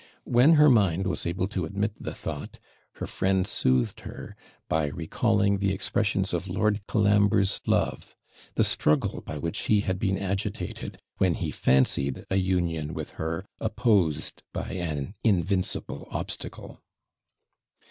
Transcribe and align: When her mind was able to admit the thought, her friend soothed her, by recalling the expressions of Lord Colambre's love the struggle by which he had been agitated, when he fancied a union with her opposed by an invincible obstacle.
When 0.25 0.53
her 0.53 0.67
mind 0.67 1.05
was 1.05 1.27
able 1.27 1.47
to 1.49 1.63
admit 1.63 1.91
the 2.01 2.15
thought, 2.15 2.57
her 2.93 3.05
friend 3.05 3.45
soothed 3.45 3.99
her, 3.99 4.35
by 4.67 4.87
recalling 4.87 5.59
the 5.59 5.71
expressions 5.71 6.33
of 6.33 6.49
Lord 6.49 6.81
Colambre's 6.87 7.61
love 7.67 8.15
the 8.55 8.63
struggle 8.63 9.21
by 9.21 9.37
which 9.37 9.65
he 9.65 9.81
had 9.81 9.99
been 9.99 10.17
agitated, 10.17 10.99
when 11.19 11.35
he 11.35 11.51
fancied 11.51 12.25
a 12.31 12.37
union 12.37 12.95
with 12.95 13.11
her 13.21 13.45
opposed 13.59 14.41
by 14.53 14.69
an 14.71 15.13
invincible 15.23 16.07
obstacle. 16.09 16.81